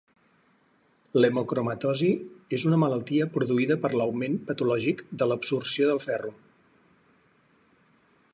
L'hemocromatosi 1.19 2.09
és 2.59 2.65
una 2.69 2.79
malaltia 2.85 3.27
produïda 3.37 3.79
per 3.85 3.93
l'augment 4.01 4.41
patològic 4.49 5.05
de 5.23 5.29
l'absorció 5.33 5.93
del 5.93 6.03
ferro. 6.11 6.35